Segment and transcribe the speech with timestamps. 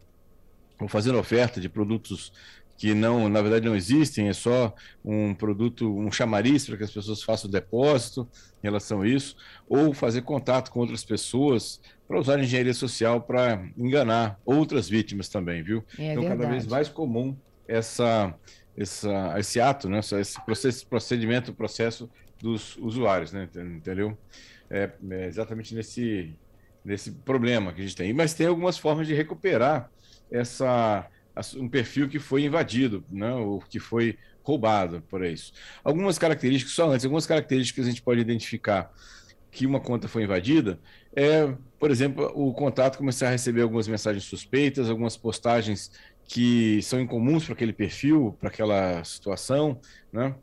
[0.79, 2.31] ou fazendo oferta de produtos
[2.79, 6.91] que não, na verdade, não existem, é só um produto, um chamariz para que as
[6.91, 8.25] pessoas façam depósito
[8.64, 9.36] em relação a isso,
[9.67, 15.61] ou fazer contato com outras pessoas para usar engenharia social para enganar outras vítimas também,
[15.61, 15.83] viu?
[15.97, 16.41] É então, verdade.
[16.41, 17.36] cada vez mais comum
[17.67, 18.33] essa,
[18.80, 19.99] essa, esse ato, né?
[19.99, 22.09] esse processo, procedimento, processo
[22.41, 23.49] dos usuários, né?
[23.53, 24.17] entendeu?
[24.69, 26.33] É, é exatamente nesse,
[26.83, 28.13] nesse problema que a gente tem.
[28.13, 29.91] Mas tem algumas formas de recuperar
[30.31, 31.08] essa
[31.55, 35.53] um perfil que foi invadido, né, ou que foi roubado por isso.
[35.81, 38.91] Algumas características, só antes, algumas características a gente pode identificar
[39.49, 40.77] que uma conta foi invadida
[41.16, 45.91] é, por exemplo, o contato começar a receber algumas mensagens suspeitas, algumas postagens
[46.30, 49.81] que são incomuns para aquele perfil, para aquela situação,
[50.13, 50.36] né?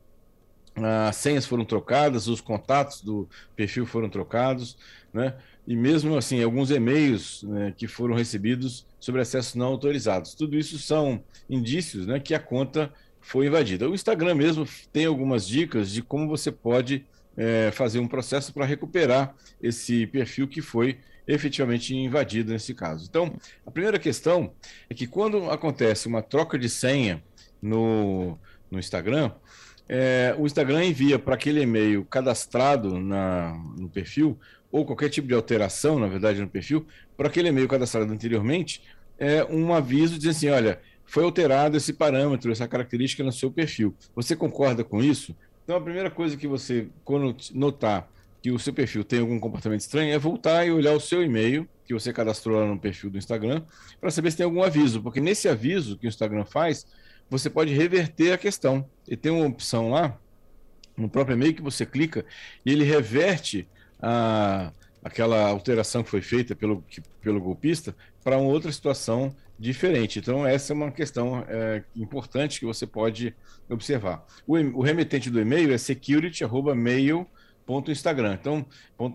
[1.09, 4.77] As senhas foram trocadas, os contatos do perfil foram trocados,
[5.15, 5.37] né?
[5.67, 10.35] E mesmo assim, alguns e-mails né, que foram recebidos sobre acessos não autorizados.
[10.35, 13.89] Tudo isso são indícios né, que a conta foi invadida.
[13.89, 17.07] O Instagram mesmo tem algumas dicas de como você pode
[17.37, 23.07] é, fazer um processo para recuperar esse perfil que foi efetivamente invadido nesse caso.
[23.09, 23.35] Então,
[23.67, 24.53] a primeira questão
[24.89, 27.23] é que quando acontece uma troca de senha
[27.61, 28.39] no,
[28.71, 29.33] no Instagram,
[29.89, 34.39] é, o Instagram envia para aquele e-mail cadastrado na, no perfil,
[34.71, 38.83] ou qualquer tipo de alteração, na verdade, no perfil, para aquele e-mail cadastrado anteriormente,
[39.19, 43.95] é um aviso dizendo assim: olha, foi alterado esse parâmetro, essa característica no seu perfil.
[44.15, 45.35] Você concorda com isso?
[45.65, 48.09] Então, a primeira coisa que você, quando notar
[48.47, 51.69] que o seu perfil tem algum comportamento estranho, é voltar e olhar o seu e-mail
[51.85, 53.61] que você cadastrou lá no perfil do Instagram
[54.01, 56.87] para saber se tem algum aviso, porque nesse aviso que o Instagram faz,
[57.29, 58.89] você pode reverter a questão.
[59.09, 60.17] E tem uma opção lá,
[60.97, 62.25] no próprio e-mail, que você clica
[62.65, 63.67] e ele reverte
[64.01, 70.21] a, aquela alteração que foi feita pelo, que, pelo golpista para uma outra situação diferente.
[70.21, 73.35] Então, essa é uma questão é, importante que você pode
[73.69, 74.25] observar.
[74.47, 75.79] O, o remetente do e-mail é
[77.67, 78.39] security.mail.instagram.
[78.41, 78.65] Então,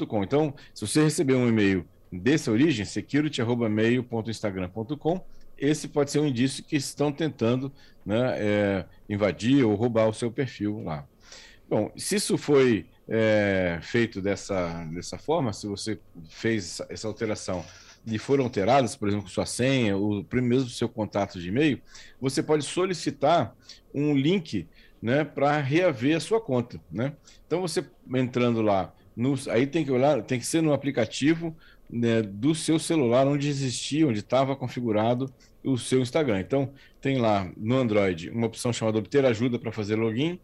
[0.05, 0.23] .com.
[0.23, 5.21] então, se você receber um e-mail dessa origem, security.mail.instagram.com,
[5.57, 7.71] esse pode ser um indício que estão tentando
[8.05, 11.07] né, é, invadir ou roubar o seu perfil lá.
[11.69, 15.97] Bom, se isso foi é, feito dessa, dessa forma, se você
[16.29, 17.63] fez essa alteração
[18.05, 21.79] e foram alteradas, por exemplo, sua senha, ou mesmo seu contato de e-mail,
[22.19, 23.55] você pode solicitar
[23.93, 24.67] um link
[25.01, 26.79] né, para reaver a sua conta.
[26.91, 27.13] Né?
[27.47, 31.55] Então, você entrando lá, no, aí tem que olhar, tem que ser no aplicativo
[31.89, 36.39] né, do seu celular onde existia, onde estava configurado o seu Instagram.
[36.39, 40.39] Então, tem lá no Android uma opção chamada Obter Ajuda para fazer login,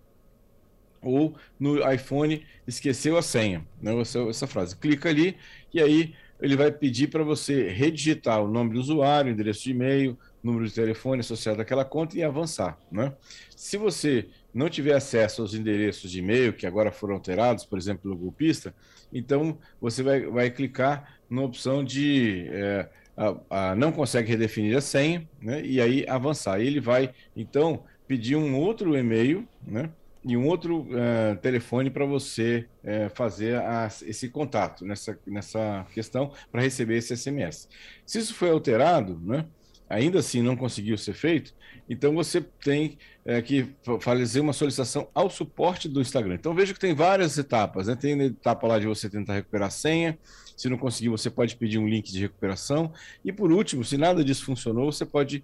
[1.01, 4.75] ou no iPhone esqueceu a senha, né, essa, essa frase.
[4.75, 5.37] Clica ali
[5.73, 10.17] e aí ele vai pedir para você redigitar o nome do usuário, endereço de e-mail,
[10.43, 12.77] número de telefone associado àquela conta e avançar.
[12.91, 13.13] Né?
[13.55, 18.03] Se você não tiver acesso aos endereços de e-mail que agora foram alterados, por exemplo,
[18.03, 18.73] pelo golpista,
[19.13, 24.81] então você vai, vai clicar na opção de é, a, a, não consegue redefinir a
[24.81, 25.61] senha, né?
[25.63, 26.59] e aí avançar.
[26.59, 29.89] Ele vai, então, pedir um outro e-mail, né?
[30.23, 36.31] e um outro uh, telefone para você uh, fazer a, esse contato nessa, nessa questão
[36.51, 37.69] para receber esse SMS.
[38.05, 39.45] Se isso foi alterado, né,
[39.89, 41.53] ainda assim não conseguiu ser feito,
[41.89, 46.35] então você tem uh, que fazer uma solicitação ao suporte do Instagram.
[46.35, 47.95] Então veja que tem várias etapas, né?
[47.95, 50.17] tem a etapa lá de você tentar recuperar a senha,
[50.55, 52.91] se não conseguir, você pode pedir um link de recuperação.
[53.23, 55.43] E por último, se nada disso funcionou, você pode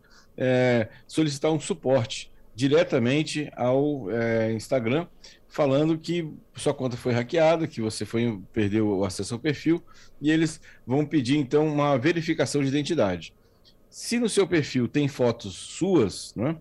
[1.07, 5.07] solicitar um suporte diretamente ao é, Instagram,
[5.47, 9.83] falando que sua conta foi hackeada, que você foi perdeu o acesso ao perfil,
[10.21, 13.33] e eles vão pedir então uma verificação de identidade.
[13.93, 16.57] Se no seu perfil tem fotos suas, né,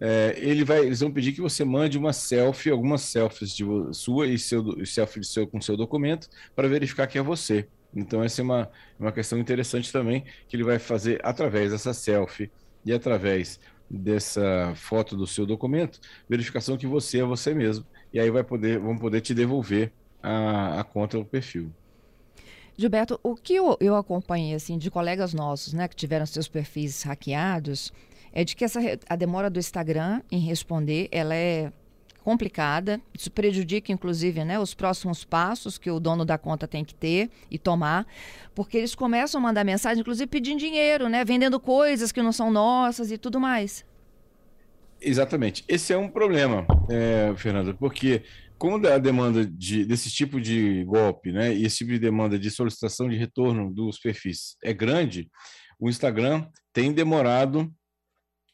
[0.00, 4.26] é, ele vai, eles vão pedir que você mande uma selfie, algumas selfies de sua
[4.26, 7.68] e seu selfie seu, com seu documento para verificar que é você.
[7.94, 12.50] Então essa é uma, uma questão interessante também que ele vai fazer através dessa selfie
[12.82, 13.60] e através
[13.90, 17.84] dessa foto do seu documento, verificação que você é você mesmo.
[18.10, 19.92] E aí vai poder, vão poder te devolver
[20.22, 21.70] a, a conta do perfil.
[22.80, 27.02] Gilberto, o que eu, eu acompanhei assim de colegas nossos, né, que tiveram seus perfis
[27.02, 27.92] hackeados,
[28.32, 31.70] é de que essa a demora do Instagram em responder, ela é
[32.24, 36.94] complicada, isso prejudica inclusive, né, os próximos passos que o dono da conta tem que
[36.94, 38.06] ter e tomar,
[38.54, 42.50] porque eles começam a mandar mensagem, inclusive pedindo dinheiro, né, vendendo coisas que não são
[42.50, 43.84] nossas e tudo mais.
[44.98, 45.64] Exatamente.
[45.68, 48.22] Esse é um problema, é, Fernanda, porque
[48.60, 52.50] quando a demanda de, desse tipo de golpe, né, e esse tipo de demanda de
[52.50, 55.30] solicitação de retorno dos perfis é grande,
[55.78, 57.72] o Instagram tem demorado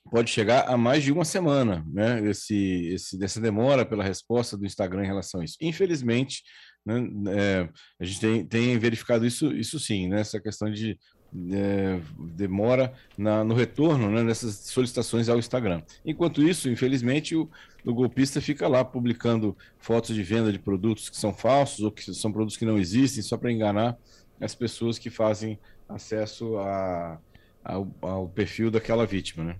[0.08, 2.24] pode chegar a mais de uma semana, né?
[2.28, 2.54] Esse,
[2.92, 5.56] esse, dessa demora pela resposta do Instagram em relação a isso.
[5.60, 6.44] Infelizmente,
[6.86, 7.68] né, é,
[7.98, 10.20] a gente tem, tem, verificado isso, isso sim, né?
[10.20, 10.96] Essa questão de
[11.52, 12.00] é,
[12.34, 15.82] demora na, no retorno né, nessas solicitações ao Instagram.
[16.04, 17.50] Enquanto isso, infelizmente, o,
[17.84, 22.14] o, golpista fica lá publicando fotos de venda de produtos que são falsos ou que
[22.14, 23.98] são produtos que não existem, só para enganar
[24.40, 27.18] as pessoas que fazem acesso a,
[27.64, 29.56] ao, ao perfil daquela vítima, né?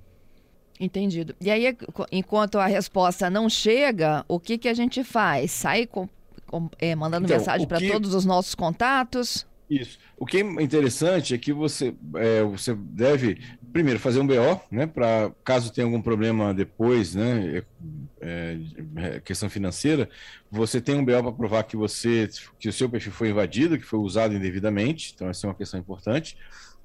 [0.79, 1.35] Entendido.
[1.41, 1.75] E aí,
[2.13, 5.51] enquanto a resposta não chega, o que, que a gente faz?
[5.51, 5.87] Sai
[6.79, 7.91] é, mandando então, mensagem para que...
[7.91, 9.47] todos os nossos contatos?
[9.69, 9.99] Isso.
[10.17, 13.41] O que é interessante é que você, é, você deve,
[13.73, 14.87] primeiro, fazer um BO, né?
[14.87, 17.63] Para caso tenha algum problema depois, né?
[18.21, 18.59] É,
[18.97, 20.09] é, questão financeira,
[20.51, 23.85] você tem um BO para provar que você, que o seu perfil foi invadido, que
[23.85, 25.13] foi usado indevidamente.
[25.15, 26.37] Então, essa é uma questão importante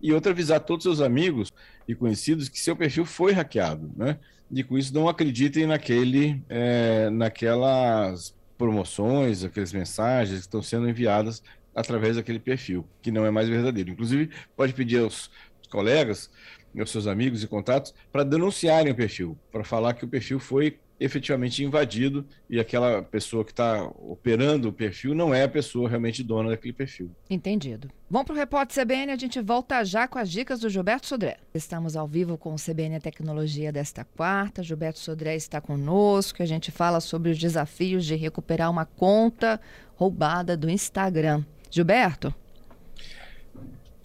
[0.01, 1.51] e outra avisar todos os seus amigos
[1.87, 4.17] e conhecidos que seu perfil foi hackeado, né?
[4.51, 11.41] E com isso não acreditem naquele, é, naquelas promoções, aquelas mensagens que estão sendo enviadas
[11.73, 13.89] através daquele perfil, que não é mais verdadeiro.
[13.89, 15.31] Inclusive, pode pedir aos
[15.71, 16.29] colegas,
[16.77, 20.79] aos seus amigos e contatos, para denunciarem o perfil, para falar que o perfil foi
[21.01, 26.24] efetivamente invadido e aquela pessoa que está operando o perfil não é a pessoa realmente
[26.24, 27.09] dona daquele perfil.
[27.27, 27.89] Entendido.
[28.07, 31.38] Vamos para o Repórter CBN, a gente volta já com as dicas do Gilberto Sodré.
[31.56, 34.62] Estamos ao vivo com o CBN Tecnologia desta quarta.
[34.62, 39.59] Gilberto Sodré está conosco, a gente fala sobre os desafios de recuperar uma conta
[39.95, 41.44] roubada do Instagram.
[41.71, 42.33] Gilberto?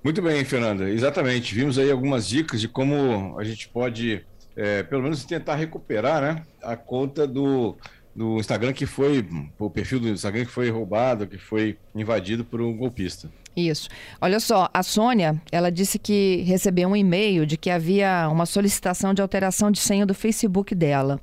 [0.03, 0.89] Muito bem, Fernanda.
[0.89, 1.55] Exatamente.
[1.55, 4.25] Vimos aí algumas dicas de como a gente pode
[4.57, 7.77] é, pelo menos tentar recuperar né, a conta do,
[8.15, 9.27] do Instagram que foi,
[9.59, 13.31] o perfil do Instagram que foi roubado, que foi invadido por um golpista.
[13.55, 13.89] Isso.
[14.21, 19.15] Olha só, a Sônia, ela disse que recebeu um e-mail de que havia uma solicitação
[19.15, 21.19] de alteração de senha do Facebook dela.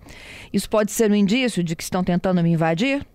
[0.51, 3.05] Isso pode ser um indício de que estão tentando me invadir?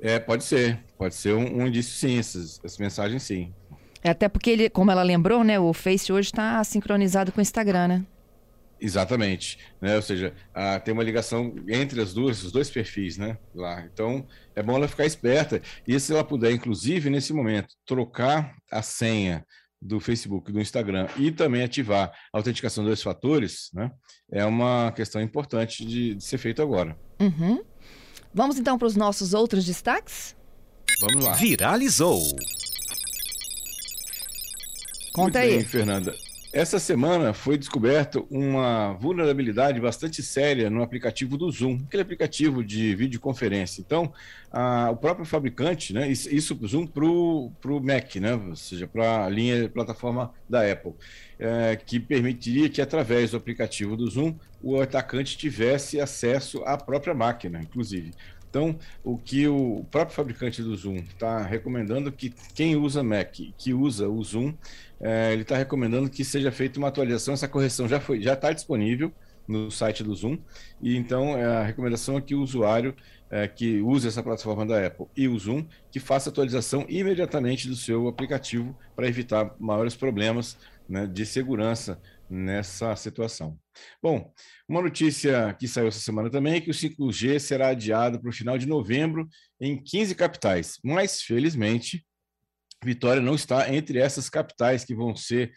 [0.00, 0.78] É, pode ser.
[0.96, 3.52] Pode ser um, um indício, sim, essas, mensagens, sim.
[4.02, 7.42] É, até porque, ele, como ela lembrou, né, o Face hoje está sincronizado com o
[7.42, 8.06] Instagram, né?
[8.80, 9.96] Exatamente, né?
[9.96, 13.36] Ou seja, a, tem uma ligação entre as duas, os dois perfis, né?
[13.54, 13.84] Lá.
[13.92, 15.60] Então, é bom ela ficar esperta.
[15.86, 19.44] E se ela puder, inclusive, nesse momento, trocar a senha
[19.82, 23.90] do Facebook, do Instagram e também ativar a autenticação dos fatores, né?
[24.30, 26.96] É uma questão importante de, de ser feito agora.
[27.20, 27.62] Uhum.
[28.32, 30.36] Vamos então para os nossos outros destaques?
[31.00, 31.32] Vamos lá.
[31.32, 32.20] Viralizou.
[35.12, 35.56] Conta Muito aí.
[35.56, 36.29] Bem, Fernanda.
[36.52, 42.92] Essa semana foi descoberta uma vulnerabilidade bastante séria no aplicativo do Zoom, aquele aplicativo de
[42.96, 43.80] videoconferência.
[43.80, 44.12] Então,
[44.50, 49.28] a, o próprio fabricante, né, isso Zoom para o Mac, né, ou seja, para a
[49.28, 50.94] linha plataforma da Apple,
[51.38, 57.14] é, que permitiria que através do aplicativo do Zoom o atacante tivesse acesso à própria
[57.14, 58.10] máquina, inclusive.
[58.50, 63.72] Então, o que o próprio fabricante do Zoom está recomendando que quem usa Mac, que
[63.72, 64.52] usa o Zoom,
[65.00, 67.32] é, ele está recomendando que seja feita uma atualização.
[67.32, 69.12] Essa correção já foi, já está disponível
[69.46, 70.36] no site do Zoom.
[70.82, 72.94] E então é, a recomendação é que o usuário
[73.30, 77.76] é, que use essa plataforma da Apple e o Zoom que faça atualização imediatamente do
[77.76, 80.58] seu aplicativo para evitar maiores problemas
[80.88, 83.58] né, de segurança nessa situação.
[84.02, 84.32] Bom,
[84.68, 88.32] uma notícia que saiu essa semana também é que o 5G será adiado para o
[88.32, 89.28] final de novembro
[89.60, 92.04] em 15 capitais, mas felizmente
[92.82, 95.52] Vitória não está entre essas capitais que vão ser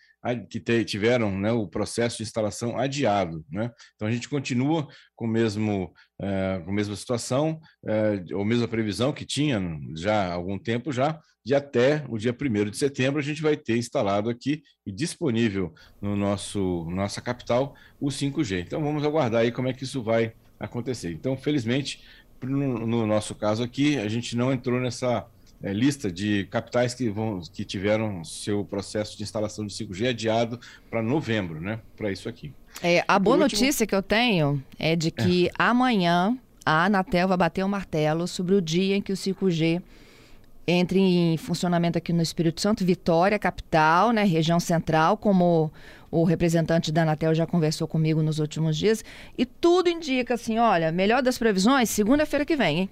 [0.49, 3.43] que tiveram né, o processo de instalação adiado.
[3.51, 3.69] Né?
[3.95, 9.11] Então, a gente continua com, mesmo, é, com a mesma situação, é, ou mesma previsão
[9.11, 9.61] que tinha
[9.95, 13.57] já há algum tempo já, de até o dia 1 de setembro a gente vai
[13.57, 18.61] ter instalado aqui e disponível no nosso nossa capital o 5G.
[18.61, 21.11] Então, vamos aguardar aí como é que isso vai acontecer.
[21.11, 22.01] Então, felizmente,
[22.41, 25.27] no, no nosso caso aqui, a gente não entrou nessa
[25.63, 30.59] é, lista de capitais que, vão, que tiveram seu processo de instalação de 5G adiado
[30.91, 31.79] para novembro, né?
[31.95, 32.53] Para isso aqui.
[32.81, 33.61] É, a boa último...
[33.61, 35.51] notícia que eu tenho é de que é.
[35.57, 39.81] amanhã a Anatel vai bater o martelo sobre o dia em que o 5G
[40.65, 45.71] entre em funcionamento aqui no Espírito Santo, Vitória, capital, né, região central, como
[46.09, 49.03] o representante da Anatel já conversou comigo nos últimos dias,
[49.37, 52.89] e tudo indica assim, olha, melhor das previsões, segunda-feira que vem, hein?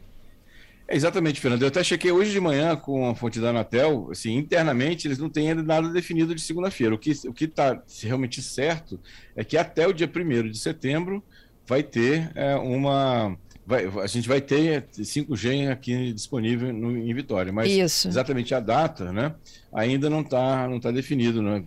[0.91, 1.61] É exatamente, Fernando.
[1.61, 5.29] Eu até chequei hoje de manhã com a fonte da Anatel, assim, internamente eles não
[5.29, 6.93] têm ainda nada definido de segunda-feira.
[6.93, 8.99] O que o que está realmente certo
[9.33, 11.23] é que até o dia 1 de setembro
[11.65, 17.53] vai ter é, uma Vai, a gente vai ter 5G aqui disponível no, em Vitória,
[17.53, 18.07] mas Isso.
[18.07, 19.33] exatamente a data, né?
[19.71, 21.41] Ainda não está não tá definido.
[21.41, 21.63] Né?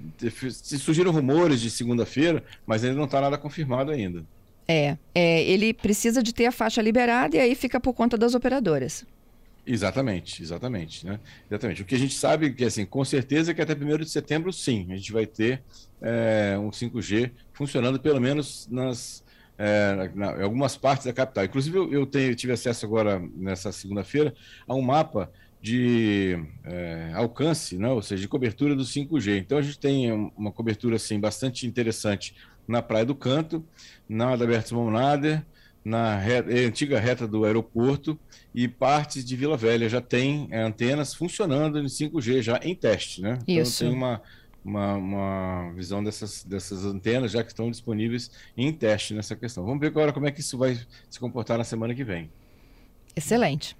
[0.50, 4.22] Surgiram rumores de segunda-feira, mas ainda não está nada confirmado ainda.
[4.66, 8.34] É, é, ele precisa de ter a faixa liberada e aí fica por conta das
[8.34, 9.04] operadoras.
[9.66, 11.18] Exatamente, exatamente, né?
[11.50, 11.82] Exatamente.
[11.82, 14.52] O que a gente sabe que, assim, com certeza é que até 1 de setembro,
[14.52, 15.62] sim, a gente vai ter
[16.02, 19.24] é, um 5G funcionando pelo menos nas,
[19.56, 21.44] é, na, em algumas partes da capital.
[21.44, 24.34] Inclusive, eu, eu tenho, tive acesso agora, nessa segunda-feira,
[24.68, 25.30] a um mapa
[25.62, 27.88] de é, alcance, né?
[27.88, 29.38] ou seja, de cobertura do 5G.
[29.38, 32.34] Então, a gente tem uma cobertura assim, bastante interessante
[32.66, 33.64] na Praia do Canto,
[34.08, 35.44] na Adalberto Monader,
[35.84, 38.18] na reta, é, antiga reta do aeroporto
[38.54, 43.20] e partes de Vila Velha já tem é, antenas funcionando em 5G já em teste,
[43.20, 43.38] né?
[43.42, 43.84] Então, Isso.
[43.84, 44.22] Então tem uma,
[44.64, 49.64] uma, uma, visão dessas, dessas antenas já que estão disponíveis em teste nessa questão.
[49.64, 50.78] Vamos ver agora como é que isso vai
[51.10, 52.30] se comportar na semana que vem.
[53.14, 53.76] Excelente.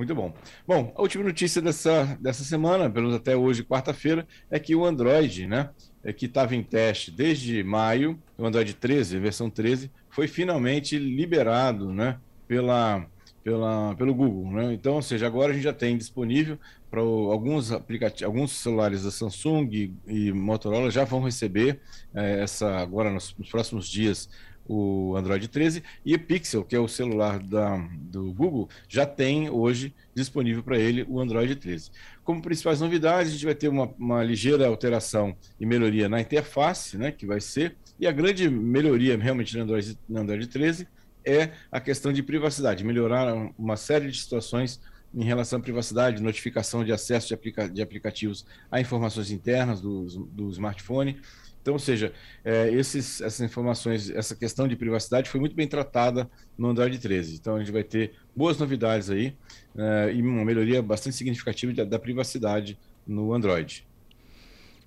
[0.00, 0.32] Muito bom.
[0.66, 4.86] Bom, a última notícia dessa, dessa semana, pelo menos até hoje, quarta-feira, é que o
[4.86, 5.68] Android, né,
[6.02, 11.92] é que estava em teste desde maio, o Android 13, versão 13, foi finalmente liberado
[11.92, 13.06] né, pela,
[13.44, 14.50] pela, pelo Google.
[14.50, 14.72] Né?
[14.72, 16.58] Então, ou seja, agora a gente já tem disponível
[16.90, 21.80] para alguns aplicativos, alguns celulares da Samsung e, e Motorola já vão receber
[22.14, 24.28] é, essa agora nos, nos, próximos dias
[24.72, 29.50] o Android 13 e o Pixel, que é o celular da, do Google, já tem
[29.50, 31.90] hoje disponível para ele o Android 13.
[32.22, 36.96] Como principais novidades, a gente vai ter uma, uma ligeira alteração e melhoria na interface,
[36.96, 40.86] né, que vai ser, e a grande melhoria realmente no Android, no Android 13
[41.26, 44.80] é a questão de privacidade, melhorar uma série de situações
[45.12, 50.06] em relação à privacidade, notificação de acesso de, aplica de aplicativos a informações internas do,
[50.26, 51.20] do smartphone,
[51.60, 52.12] então, ou seja,
[52.44, 57.36] é, esses, essas informações, essa questão de privacidade foi muito bem tratada no Android 13.
[57.36, 59.36] Então, a gente vai ter boas novidades aí
[59.76, 63.86] é, e uma melhoria bastante significativa da, da privacidade no Android.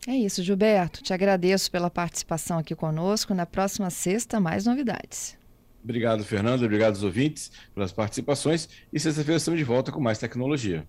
[0.07, 1.01] É isso, Gilberto.
[1.01, 3.33] Te agradeço pela participação aqui conosco.
[3.33, 5.37] Na próxima sexta, mais novidades.
[5.83, 6.63] Obrigado, Fernando.
[6.63, 8.67] Obrigado aos ouvintes pelas participações.
[8.91, 10.85] E sexta-feira estamos de volta com mais tecnologia.